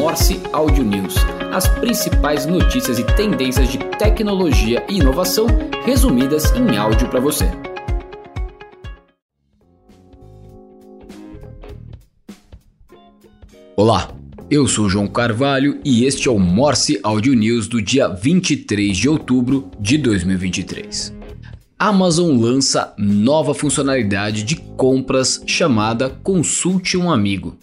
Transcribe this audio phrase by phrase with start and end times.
[0.00, 1.14] Morse Audio News,
[1.52, 5.46] as principais notícias e tendências de tecnologia e inovação
[5.84, 7.44] resumidas em áudio para você.
[13.76, 14.10] Olá,
[14.50, 19.06] eu sou João Carvalho e este é o Morse Audio News do dia 23 de
[19.06, 21.14] outubro de 2023.
[21.78, 27.58] Amazon lança nova funcionalidade de compras chamada Consulte um Amigo.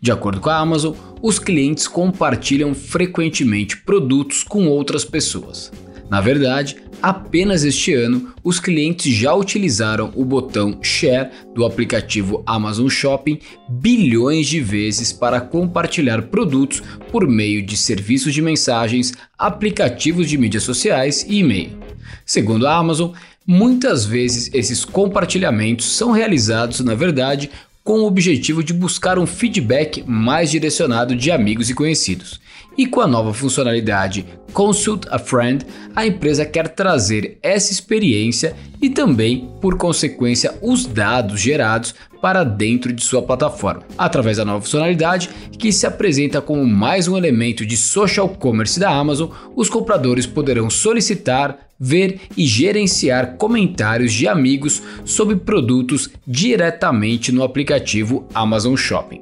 [0.00, 5.72] De acordo com a Amazon, os clientes compartilham frequentemente produtos com outras pessoas.
[6.10, 12.88] Na verdade, apenas este ano, os clientes já utilizaram o botão Share do aplicativo Amazon
[12.88, 20.36] Shopping bilhões de vezes para compartilhar produtos por meio de serviços de mensagens, aplicativos de
[20.36, 21.78] mídias sociais e e-mail.
[22.26, 23.12] Segundo a Amazon,
[23.46, 27.50] Muitas vezes esses compartilhamentos são realizados, na verdade,
[27.84, 32.40] com o objetivo de buscar um feedback mais direcionado de amigos e conhecidos.
[32.78, 38.88] E com a nova funcionalidade Consult a Friend, a empresa quer trazer essa experiência e
[38.88, 45.28] também, por consequência, os dados gerados para dentro de sua plataforma, através da nova funcionalidade
[45.58, 49.30] que se apresenta como mais um elemento de social commerce da Amazon.
[49.54, 58.26] Os compradores poderão solicitar, ver e gerenciar comentários de amigos sobre produtos diretamente no aplicativo
[58.34, 59.20] Amazon Shopping.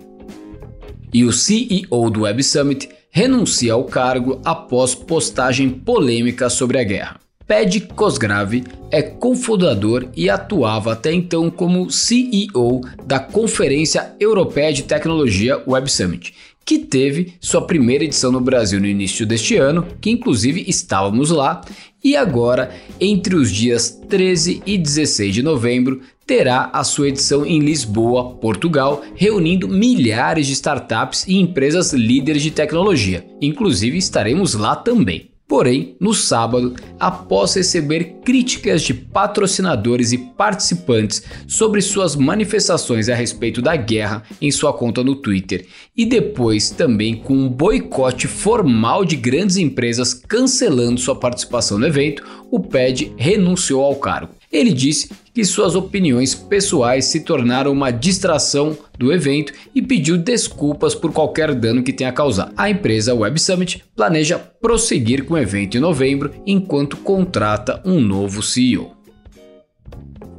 [1.12, 7.20] E o CEO do Web Summit renuncia ao cargo após postagem polêmica sobre a guerra.
[7.46, 15.62] Ped Cosgrave é cofundador e atuava até então como CEO da Conferência Europeia de Tecnologia
[15.66, 16.32] Web Summit,
[16.64, 21.60] que teve sua primeira edição no Brasil no início deste ano, que inclusive estávamos lá,
[22.02, 27.60] e agora, entre os dias 13 e 16 de novembro, terá a sua edição em
[27.60, 33.26] Lisboa, Portugal, reunindo milhares de startups e empresas líderes de tecnologia.
[33.40, 35.31] Inclusive estaremos lá também.
[35.52, 43.60] Porém, no sábado, após receber críticas de patrocinadores e participantes sobre suas manifestações a respeito
[43.60, 49.14] da guerra em sua conta no Twitter, e depois também com um boicote formal de
[49.14, 54.32] grandes empresas cancelando sua participação no evento, o PED renunciou ao cargo.
[54.50, 60.94] Ele disse que suas opiniões pessoais se tornaram uma distração do evento e pediu desculpas
[60.94, 62.52] por qualquer dano que tenha causado.
[62.56, 68.42] A empresa Web Summit planeja prosseguir com o evento em novembro enquanto contrata um novo
[68.42, 68.92] CEO.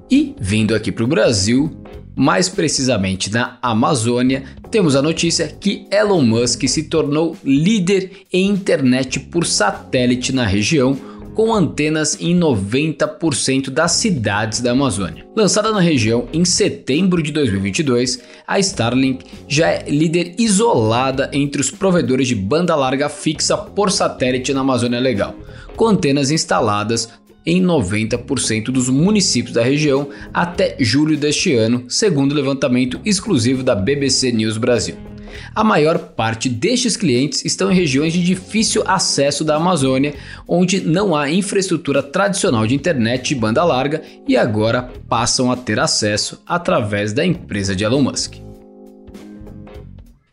[0.09, 1.75] E vindo aqui para o Brasil,
[2.15, 9.19] mais precisamente na Amazônia, temos a notícia que Elon Musk se tornou líder em internet
[9.19, 10.97] por satélite na região
[11.33, 15.25] com antenas em 90% das cidades da Amazônia.
[15.35, 21.71] Lançada na região em setembro de 2022, a Starlink já é líder isolada entre os
[21.71, 25.35] provedores de banda larga fixa por satélite na Amazônia Legal,
[25.75, 27.09] com antenas instaladas
[27.45, 33.75] em 90% dos municípios da região até julho deste ano, segundo o levantamento exclusivo da
[33.75, 35.12] BBC News Brasil.
[35.55, 40.13] A maior parte destes clientes estão em regiões de difícil acesso da Amazônia,
[40.47, 45.79] onde não há infraestrutura tradicional de internet de banda larga e agora passam a ter
[45.79, 48.35] acesso através da empresa de Elon Musk.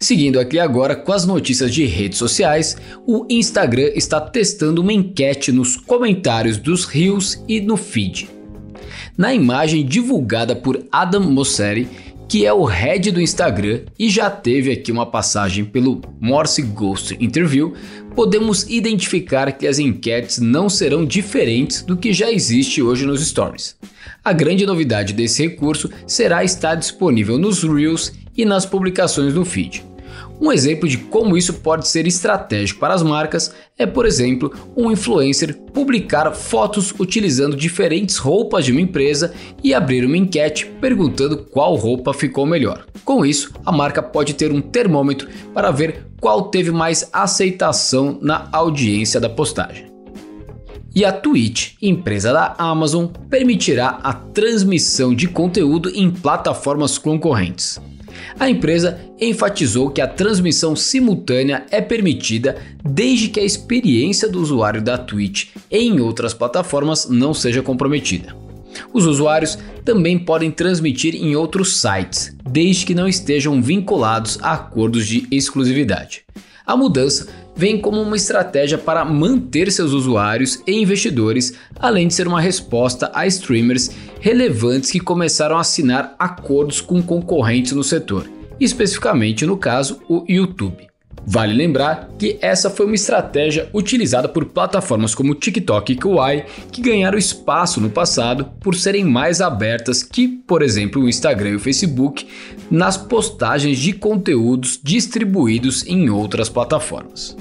[0.03, 5.53] Seguindo aqui agora com as notícias de redes sociais, o Instagram está testando uma enquete
[5.53, 8.31] nos comentários dos rios e no feed.
[9.17, 11.87] Na imagem divulgada por Adam Mosseri,
[12.31, 17.17] que é o head do Instagram e já teve aqui uma passagem pelo Morse Ghost
[17.19, 17.75] Interview,
[18.15, 23.77] podemos identificar que as enquetes não serão diferentes do que já existe hoje nos stories.
[24.25, 29.90] A grande novidade desse recurso será estar disponível nos Reels e nas publicações no feed.
[30.41, 34.91] Um exemplo de como isso pode ser estratégico para as marcas é, por exemplo, um
[34.91, 41.75] influencer publicar fotos utilizando diferentes roupas de uma empresa e abrir uma enquete perguntando qual
[41.75, 42.87] roupa ficou melhor.
[43.05, 48.49] Com isso, a marca pode ter um termômetro para ver qual teve mais aceitação na
[48.51, 49.91] audiência da postagem.
[50.95, 57.79] E a Twitch, empresa da Amazon, permitirá a transmissão de conteúdo em plataformas concorrentes.
[58.39, 64.83] A empresa enfatizou que a transmissão simultânea é permitida desde que a experiência do usuário
[64.83, 68.35] da Twitch em outras plataformas não seja comprometida.
[68.93, 75.07] Os usuários também podem transmitir em outros sites, desde que não estejam vinculados a acordos
[75.07, 76.23] de exclusividade.
[76.65, 82.27] A mudança vem como uma estratégia para manter seus usuários e investidores, além de ser
[82.27, 89.47] uma resposta a streamers relevantes que começaram a assinar acordos com concorrentes no setor, especificamente
[89.47, 90.90] no caso o YouTube.
[91.27, 96.81] Vale lembrar que essa foi uma estratégia utilizada por plataformas como TikTok e Kawaii, que
[96.81, 101.61] ganharam espaço no passado por serem mais abertas que, por exemplo, o Instagram e o
[101.61, 102.27] Facebook,
[102.71, 107.37] nas postagens de conteúdos distribuídos em outras plataformas.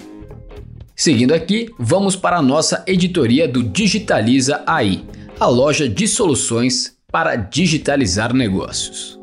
[0.95, 5.05] Seguindo aqui, vamos para a nossa editoria do Digitaliza AI,
[5.39, 9.18] a loja de soluções para digitalizar negócios.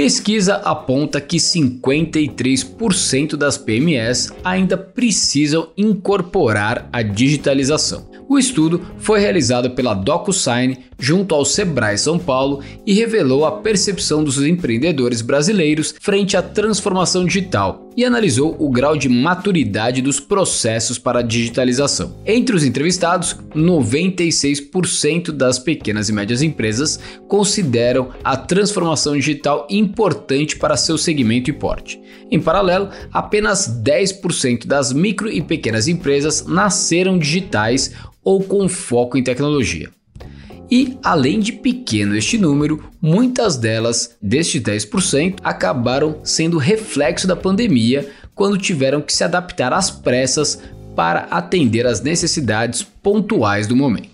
[0.00, 8.08] Pesquisa aponta que 53% das PMEs ainda precisam incorporar a digitalização.
[8.26, 14.24] O estudo foi realizado pela DocuSign junto ao Sebrae São Paulo e revelou a percepção
[14.24, 20.98] dos empreendedores brasileiros frente à transformação digital e analisou o grau de maturidade dos processos
[20.98, 22.16] para digitalização.
[22.24, 26.98] Entre os entrevistados, 96% das pequenas e médias empresas
[27.28, 32.00] consideram a transformação digital importante para seu segmento e porte.
[32.30, 37.92] Em paralelo, apenas 10% das micro e pequenas empresas nasceram digitais
[38.24, 39.90] ou com foco em tecnologia.
[40.70, 48.08] E, além de pequeno este número, muitas delas, destes 10%, acabaram sendo reflexo da pandemia
[48.34, 50.62] quando tiveram que se adaptar às pressas
[50.94, 54.10] para atender às necessidades pontuais do momento.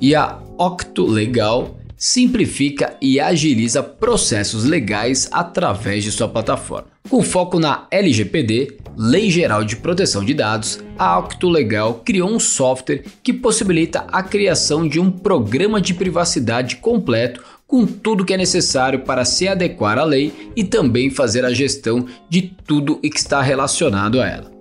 [0.00, 6.88] E a Octo Legal simplifica e agiliza processos legais através de sua plataforma.
[7.08, 12.38] Com foco na LGPD, Lei Geral de Proteção de Dados, a Octo Legal criou um
[12.38, 18.36] software que possibilita a criação de um programa de privacidade completo com tudo que é
[18.36, 23.40] necessário para se adequar à lei e também fazer a gestão de tudo que está
[23.40, 24.53] relacionado a ela.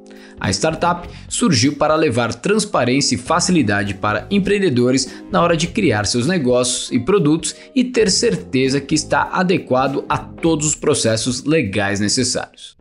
[0.43, 6.27] A startup surgiu para levar transparência e facilidade para empreendedores na hora de criar seus
[6.27, 12.75] negócios e produtos e ter certeza que está adequado a todos os processos legais necessários.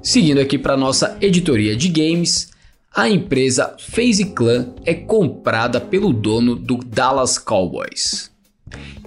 [0.00, 2.50] Seguindo aqui para nossa editoria de games,
[2.94, 8.30] a empresa FaZe Clan é comprada pelo dono do Dallas Cowboys.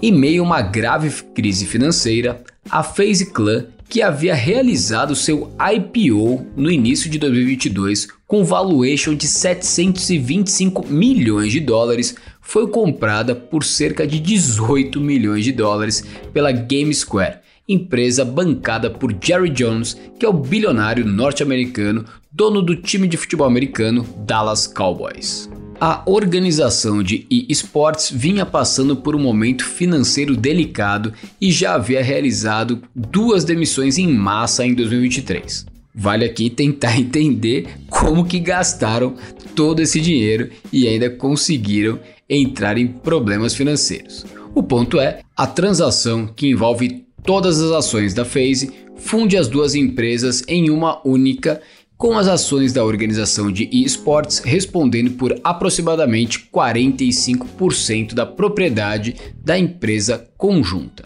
[0.02, 6.48] Em meio a uma grave crise financeira, a FaZe Clan que havia realizado seu IPO
[6.56, 14.08] no início de 2022 com valuation de 725 milhões de dólares, foi comprada por cerca
[14.08, 16.04] de 18 milhões de dólares
[16.34, 23.08] pela GameSquare, empresa bancada por Jerry Jones, que é o bilionário norte-americano, dono do time
[23.08, 25.48] de futebol americano Dallas Cowboys.
[25.86, 32.82] A organização de eSports vinha passando por um momento financeiro delicado e já havia realizado
[32.96, 35.66] duas demissões em massa em 2023.
[35.94, 39.16] Vale aqui tentar entender como que gastaram
[39.58, 44.26] todo esse dinheiro e ainda conseguiram entrar em problemas financeiros.
[44.56, 49.76] O ponto é, a transação que envolve todas as ações da FaZe funde as duas
[49.76, 51.62] empresas em uma única
[52.04, 60.28] com as ações da organização de esportes respondendo por aproximadamente 45% da propriedade da empresa
[60.38, 61.06] conjunta.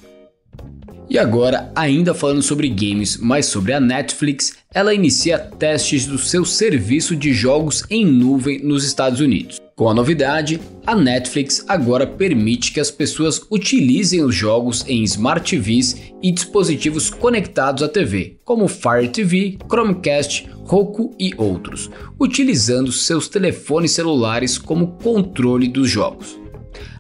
[1.08, 6.44] E agora, ainda falando sobre games, mas sobre a Netflix, ela inicia testes do seu
[6.44, 9.67] serviço de jogos em nuvem nos Estados Unidos.
[9.78, 15.56] Com a novidade, a Netflix agora permite que as pessoas utilizem os jogos em Smart
[15.56, 23.30] TVs e dispositivos conectados à TV, como Fire TV, Chromecast, Roku e outros, utilizando seus
[23.30, 26.40] telefones celulares como controle dos jogos.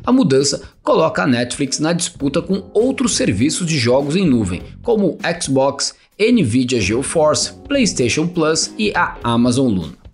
[0.05, 5.17] A mudança coloca a Netflix na disputa com outros serviços de jogos em nuvem, como
[5.41, 10.06] Xbox, Nvidia GeForce, PlayStation Plus e a Amazon Luna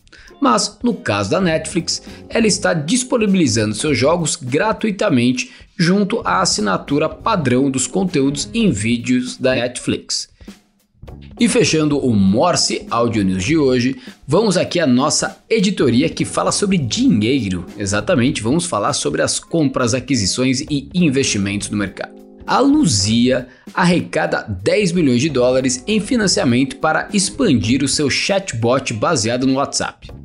[0.44, 7.72] mas no caso da Netflix, ela está disponibilizando seus jogos gratuitamente junto à assinatura padrão
[7.72, 10.28] dos conteúdos em vídeos da Netflix.
[11.40, 13.96] E fechando o Morse Audio News de hoje,
[14.28, 17.66] vamos aqui à nossa editoria que fala sobre dinheiro.
[17.78, 22.12] Exatamente, vamos falar sobre as compras, aquisições e investimentos no mercado.
[22.46, 29.48] A Luzia arrecada 10 milhões de dólares em financiamento para expandir o seu chatbot baseado
[29.48, 30.23] no WhatsApp.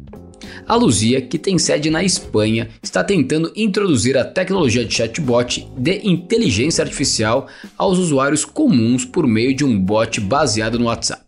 [0.67, 6.01] A Luzia, que tem sede na Espanha, está tentando introduzir a tecnologia de chatbot de
[6.09, 7.47] inteligência artificial
[7.77, 11.23] aos usuários comuns por meio de um bot baseado no WhatsApp.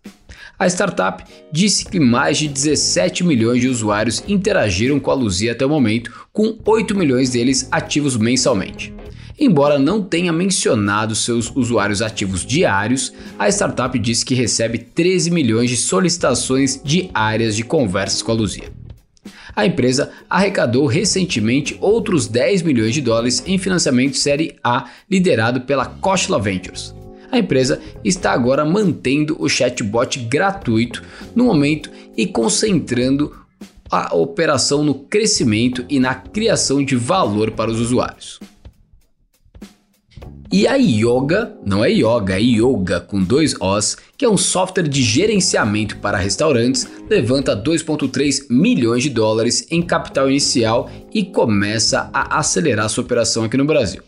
[0.59, 5.65] A startup disse que mais de 17 milhões de usuários interagiram com a Luzia até
[5.65, 8.93] o momento, com 8 milhões deles ativos mensalmente.
[9.39, 15.71] Embora não tenha mencionado seus usuários ativos diários, a startup disse que recebe 13 milhões
[15.71, 18.80] de solicitações diárias de conversas com a Luzia.
[19.55, 25.87] A empresa arrecadou recentemente outros 10 milhões de dólares em financiamento série A liderado pela
[25.87, 26.95] Kochla Ventures.
[27.31, 31.03] A empresa está agora mantendo o chatbot gratuito
[31.35, 33.37] no momento e concentrando
[33.91, 38.41] a operação no crescimento e na criação de valor para os usuários.
[40.53, 44.89] E a Yoga, não é Yoga, é Yoga com dois Os, que é um software
[44.89, 52.41] de gerenciamento para restaurantes, levanta 2,3 milhões de dólares em capital inicial e começa a
[52.41, 54.03] acelerar sua operação aqui no Brasil.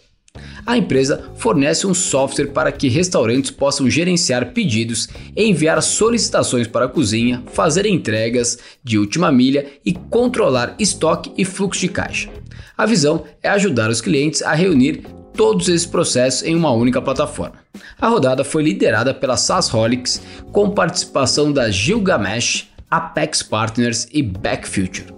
[0.66, 6.88] A empresa fornece um software para que restaurantes possam gerenciar pedidos, enviar solicitações para a
[6.88, 12.28] cozinha, fazer entregas de última milha e controlar estoque e fluxo de caixa.
[12.76, 17.56] A visão é ajudar os clientes a reunir todos esses processos em uma única plataforma.
[18.00, 25.12] A rodada foi liderada pela SaaSholics com participação da Gilgamesh, Apex Partners e Backfuture.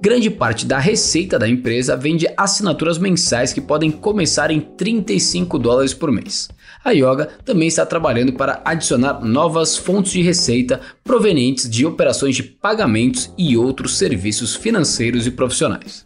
[0.00, 5.56] Grande parte da receita da empresa vem de assinaturas mensais que podem começar em 35
[5.60, 6.48] dólares por mês.
[6.84, 12.42] A Yoga também está trabalhando para adicionar novas fontes de receita provenientes de operações de
[12.42, 16.04] pagamentos e outros serviços financeiros e profissionais.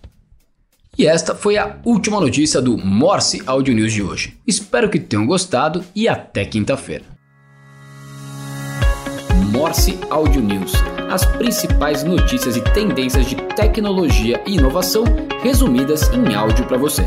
[0.99, 4.39] E esta foi a última notícia do Morse Audio News de hoje.
[4.47, 7.05] Espero que tenham gostado e até quinta-feira.
[9.53, 10.73] Morse Audio News
[11.11, 15.05] as principais notícias e tendências de tecnologia e inovação
[15.43, 17.03] resumidas em áudio para você.